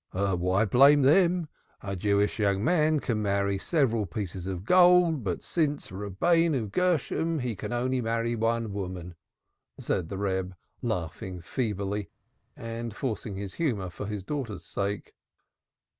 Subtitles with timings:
[0.13, 1.47] "Why blame them?
[1.83, 7.55] A Jewish young man can marry several pieces of gold, but since Rabbenu Gershom he
[7.55, 9.13] can only marry one woman,"
[9.77, 12.09] said the Reb, laughing feebly
[12.57, 15.13] and forcing his humor for his daughter's sake.